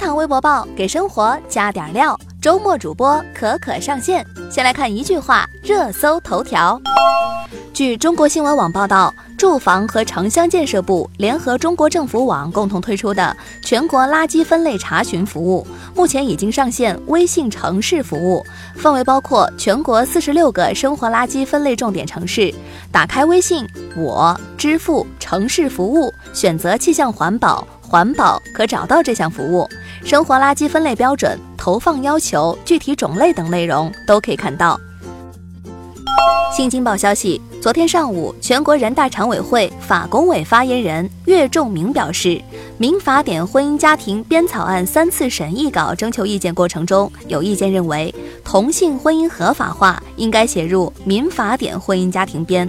[0.00, 4.24] 堂微博报给生活加点料，周末主播可可上线。
[4.50, 6.80] 先来看一句话热搜头条。
[7.74, 18.42] 据中国新闻网报道，住房和城乡建设部联合中国政府网共同推出的全国垃圾分类查询服务，目前已经上线微信城市服务，
[18.76, 22.52] 范围包括全国四十六个生活垃圾分类重点城市。
[22.90, 27.66] 打开微信，我支付城市服务，选择气象环保。
[27.82, 29.68] 环保可找到这项服务，
[30.04, 34.78] 生活垃圾分类标准、投放要求、具体种类等内容都可以看到。
[36.52, 42.28] 新京报消息，昨天上午，全国人大常委会法工委发言人岳仲明表示，
[42.78, 52.68] 《民法典婚姻家庭编草案》三次审议稿征求意见过程中，有意见认为，同性婚姻合法化应该写入《民法典婚姻家庭编》。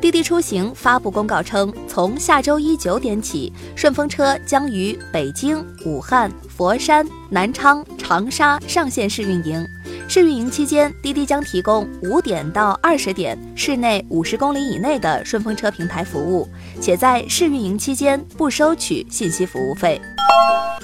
[0.00, 9.64] 滴滴出行发布公告称，从下周一九点起，顺风车将于北京、武汉、佛山、南昌、长沙上线试运营。
[10.08, 16.48] 试运营期间，滴滴将提供五点到二十点市内五十公里以内的顺风车平台服务，
[16.80, 20.00] 且在试运营期间不收取信息服务费。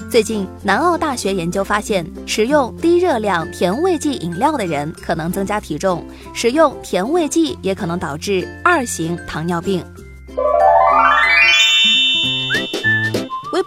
[0.09, 9.83] 最近，南澳大学研究发现，食用低热量甜味剂饮料的人可能增加体重，食用甜味剂也可能导致二型糖尿病。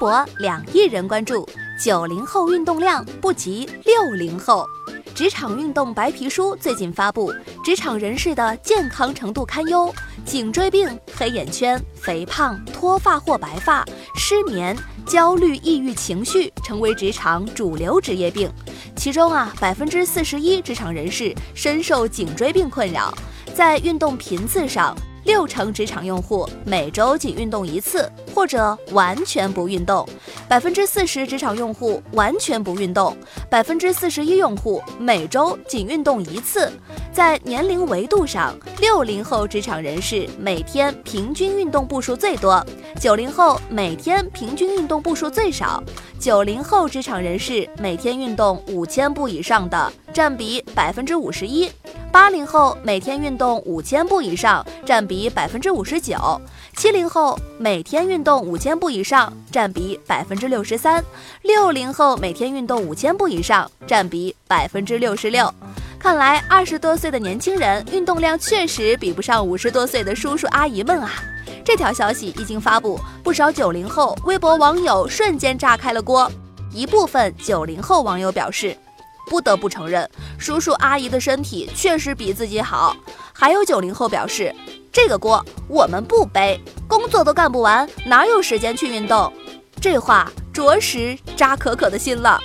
[0.01, 1.47] 博两亿人关注，
[1.79, 4.67] 九零后运动量不及六零后。
[5.15, 7.31] 职场运动白皮书最近发布，
[7.63, 13.85] 职场人士的健康程度堪忧，颈椎病、黑眼圈、肥胖、脱发或白发、
[14.17, 14.75] 失眠。
[15.07, 18.49] 焦虑、抑郁情绪成为职场主流职业病，
[18.97, 23.13] 其中啊，百分之四十一职场人士深受颈椎病困扰。
[23.53, 30.05] 在运动频次上，六成职场用户每周仅运动一次，或者完全不运动；
[30.49, 33.15] 百分之四十职场用户完全不运动；
[33.49, 36.73] 百分之四十一用户每周仅运动一次。
[37.13, 42.65] 在年龄维度上，六零后职场人士每天平均运动步数最多，
[43.01, 45.83] 九零后每天平均运动步数最少。
[46.19, 51.71] 九零后职场人士每天运动五千步以上的占比百分之五十一，
[52.11, 56.41] 八零后每天运动五千步以上占比百分之五十九，
[56.77, 61.05] 七零后每天运动五千步以上占比百分之六十三，
[61.43, 65.53] 六零后每天运动五千步以上占比百分之六十六。
[65.99, 71.11] 看来二十多岁的年轻人运动量确实比不上五十多岁的叔叔阿姨们啊！
[71.63, 76.31] 这条消息一经发布，不少九零后微博网友瞬间炸开了锅。
[76.73, 78.75] 一部分九零后网友表示，
[79.31, 82.97] 不得不承认叔叔阿姨的身体确实比自己好。
[83.33, 84.53] 还有九零后表示，
[84.93, 89.33] 这个锅我们不背，工作都干不完，哪有时间去运动？
[89.81, 92.41] 这话着实扎可可的心了。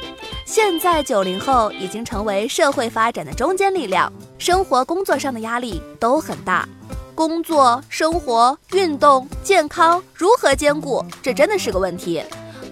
[0.46, 6.70] 现在九零后已经成为社会发展的中坚力量，生活工作上的压力都很大，
[7.16, 12.24] 工作、生活、运动、健康如何兼顾，这真的是个问题。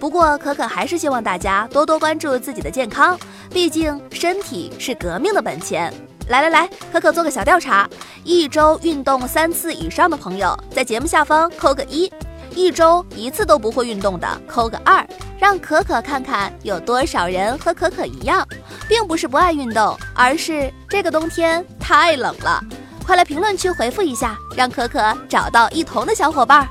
[0.04, 5.90] 不过可可还是希望大家多多关注自己的健康，毕竟身体是革命的本钱。
[6.28, 7.88] 来来来，可可做个小调查，
[8.22, 12.12] 一周运动三次以上的朋友，在节目下方扣个一。
[12.54, 15.02] 一周一次都不会运动的，扣个二，
[15.38, 18.46] 让可可看看有多少人和可可一样，
[18.86, 22.60] 并不是不爱运动，而是这个冬天太冷了。
[23.06, 25.00] 快来评论区回复一下，让可可
[25.30, 26.68] 找到一同的小伙伴。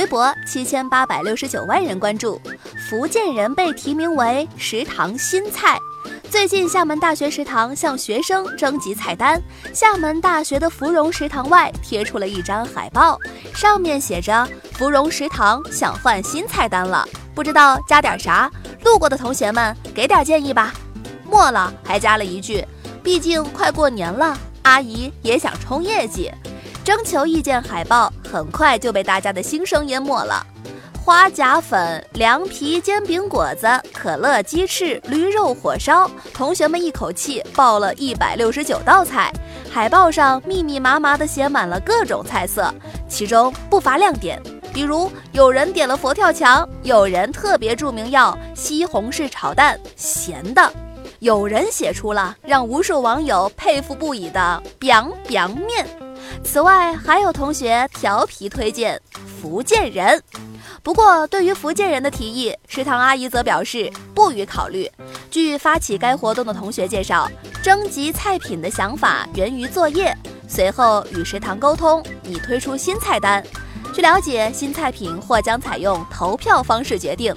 [0.00, 2.40] 微博七千八百六十九万人关注，
[2.88, 5.78] 福建人被提名为食堂新菜。
[6.30, 9.38] 最近，厦门大学食堂向学生征集菜单。
[9.74, 13.18] 厦门大学的芙蓉食堂外贴出了一张海报，
[13.54, 18.50] 上面写着“芙蓉食堂想换新菜单了，不知道加点啥？
[18.82, 20.72] 路过的同学们给点建议吧。”
[21.28, 22.64] 末了还加了一句
[23.04, 26.32] ：“毕竟快过年了，阿姨也想冲业绩。”
[26.84, 30.44] 征求意见海报很快就被大家的心声淹没了。
[31.02, 39.32] 花甲粉、凉皮、煎饼果子、可乐鸡翅、驴肉火烧，同学们一口气报了一百六十九道菜。
[39.72, 42.72] 海报上密密麻麻地写满了各种菜色，
[43.08, 44.40] 其中不乏亮点，
[44.74, 50.72] 比如有人点了佛跳墙，有人特别注明要西红柿炒蛋咸的，
[51.20, 55.86] 有人写出了让无数网友佩服不已的 biang biang 面。
[56.42, 59.00] 此外，还有同学调皮推荐
[59.40, 60.22] 福建人。
[60.82, 64.90] 不过，对于福建人的提议，食堂阿姨则表示不予考虑。
[65.30, 67.30] 据发起该活动的同学介绍，
[67.62, 70.16] 征集菜品的想法源于作业，
[70.48, 73.44] 随后与食堂沟通，拟推出新菜单。
[73.92, 77.34] 据了解，新菜品或将采用投票方式决定。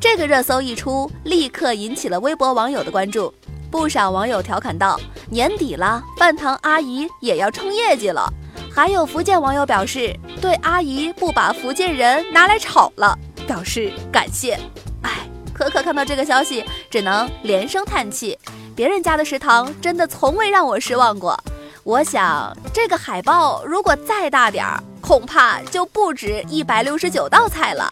[0.00, 3.32] 这个热搜一出，立刻引起了微博网友的关注。
[3.72, 8.30] 不少网友调侃道：“年底了，饭堂阿姨也要冲业绩了。”
[8.70, 14.58] 还有福建网友表示，对阿姨不把福建人拿来炒了表示感谢。
[15.00, 18.38] 哎，可可看到这个消息，只能连声叹气。
[18.76, 21.34] 别人家的食堂真的从未让我失望过。
[21.82, 27.90] 我想，这个海报如果再大点儿，恐怕就不止一百六十九道菜了。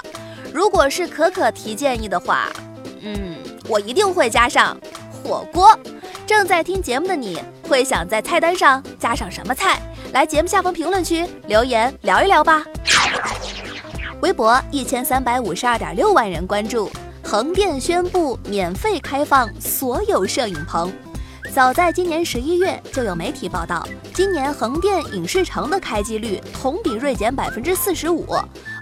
[0.53, 2.51] 如果是可可提建议的话，
[3.01, 4.77] 嗯，我一定会加上
[5.23, 5.79] 火锅。
[6.27, 9.81] 正在听节目的你会想在菜单上加上什么菜？
[10.13, 12.65] 来节目下方评论区留言聊一聊吧。
[14.21, 16.91] 微博一千三百五十二点六万人关注，
[17.25, 20.93] 横店宣布免费开放所有摄影棚。
[21.53, 23.85] 早在今年十一月，就有媒体报道，
[24.15, 28.27] 今年横店影视城的开机率同比锐减百分之四十五。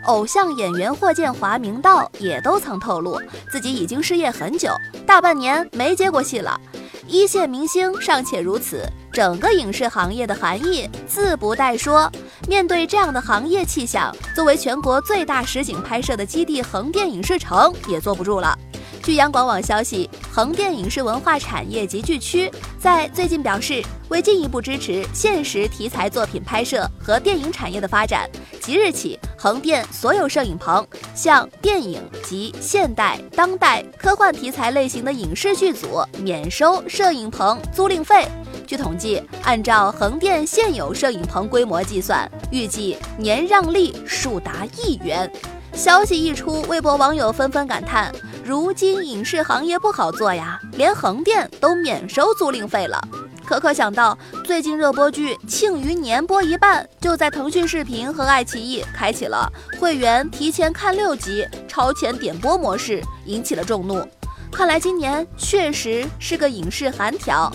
[0.08, 3.20] 偶像演员霍建华、明道也都曾透露，
[3.50, 4.70] 自己已经失业很久，
[5.06, 6.58] 大半年没接过戏了。
[7.06, 8.82] 一线明星尚且如此，
[9.12, 12.10] 整个影视行业的含义自不待说。
[12.48, 18.58] 面对这样的行业气象，作为全国最大实景拍摄的基地，横店影视城也坐不住了。
[19.02, 28.28] 据央广网消息，横店影视文化产业集聚区在最近表示，为进一步支持现实题材作品拍摄和电影产业的发展，
[28.60, 38.26] 即日起，横店所有摄影棚向电影及现代、当代、科幻题材类型的影视剧组免收摄影棚租赁费。
[38.66, 45.30] 据统计，按照横店现有摄影棚规模计算，预计年让利数达亿元。
[45.72, 48.12] 消息一出，微博网友纷纷感叹
[48.44, 53.00] ：“如今影视行业不好做呀，连横店都免收租赁费了。”
[53.48, 59.50] 可可想到，最近热播剧《庆余年》播一半，就在腾讯视频和爱奇艺开启了
[59.80, 64.06] 会员提前看六集超前点播模式，引起了众怒。
[64.52, 67.50] 看来今年确实是个影视寒条。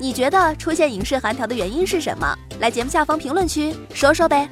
[0.00, 2.36] 你觉得出现影视寒条的原因是什么？
[2.58, 4.48] 来节目下方评论区说说呗。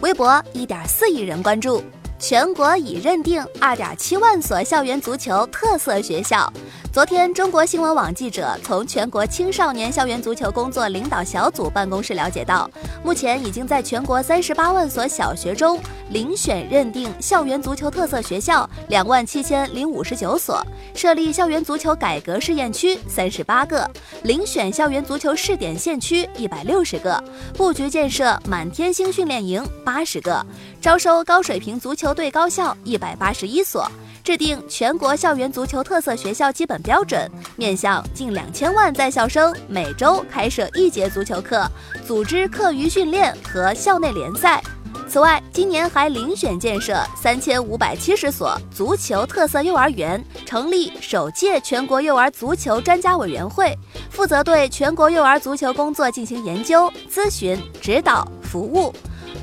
[0.00, 1.80] 微博一点四亿人关注，
[2.18, 6.52] 全国已认定二点七万所校园足球特色学校。
[6.92, 12.68] 昨天，中国新闻网记者从全国青少年校园足球工作领导小组办公室了解到，
[13.04, 15.78] 目前已经在全国三十八万所小学中
[16.12, 23.88] 遴选认定校园足球特色学校两万七千零五十九所，设立校园足球改革试验区三十八个，
[24.24, 27.22] 遴选校园足球试点县区一百六十个，
[27.54, 30.44] 布局建设满天星训练营八十个，
[30.80, 33.88] 招收高水平足球队高校一百八十一所。
[34.22, 41.66] 制定全国校园足球特色学校基本标准，面向近两千万在校生，每周开设一节足球课，
[42.06, 44.62] 组织课余训练和校内联赛。
[45.08, 53.76] 此外，今年还遴选建设三千五百七十所足球特色幼儿园，成立首届全国幼儿足球专家委员会，
[54.08, 58.94] 负责对全国幼儿足球工作进行研究、咨询、指导、服务。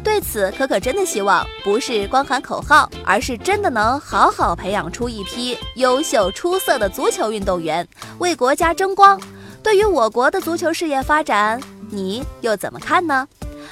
[0.04, 7.88] 对此，可可真的希望不是光喊口号，而是真的能好好培养出一批优秀出色的足球运动员，
[8.19, 9.19] 为国家争光。
[9.62, 13.28] 对于我国的足球事业发展，你又怎么看呢？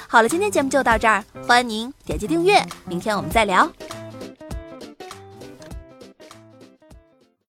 [0.06, 3.66] 好了，今天节目就到这儿，欢迎您点击订阅，明天我们再聊。